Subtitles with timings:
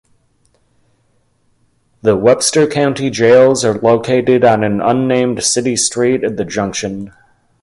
[2.01, 7.13] The Webster County Jails are located on an unnamed city street at the jct.